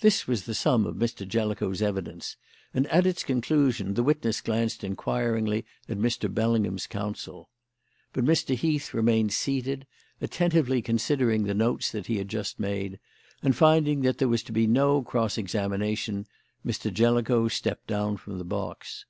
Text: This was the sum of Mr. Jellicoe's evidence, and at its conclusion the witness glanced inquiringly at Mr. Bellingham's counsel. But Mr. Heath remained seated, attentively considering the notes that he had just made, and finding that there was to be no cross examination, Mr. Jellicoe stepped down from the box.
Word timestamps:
This 0.00 0.26
was 0.26 0.46
the 0.46 0.54
sum 0.54 0.86
of 0.86 0.94
Mr. 0.96 1.28
Jellicoe's 1.28 1.82
evidence, 1.82 2.38
and 2.72 2.86
at 2.86 3.04
its 3.06 3.22
conclusion 3.22 3.92
the 3.92 4.02
witness 4.02 4.40
glanced 4.40 4.82
inquiringly 4.82 5.66
at 5.90 5.98
Mr. 5.98 6.32
Bellingham's 6.32 6.86
counsel. 6.86 7.50
But 8.14 8.24
Mr. 8.24 8.54
Heath 8.56 8.94
remained 8.94 9.34
seated, 9.34 9.86
attentively 10.22 10.80
considering 10.80 11.42
the 11.44 11.52
notes 11.52 11.92
that 11.92 12.06
he 12.06 12.16
had 12.16 12.28
just 12.28 12.58
made, 12.58 12.98
and 13.42 13.54
finding 13.54 14.00
that 14.00 14.16
there 14.16 14.26
was 14.28 14.42
to 14.44 14.52
be 14.52 14.66
no 14.66 15.02
cross 15.02 15.36
examination, 15.36 16.26
Mr. 16.64 16.90
Jellicoe 16.90 17.48
stepped 17.48 17.86
down 17.88 18.16
from 18.16 18.38
the 18.38 18.44
box. 18.44 19.04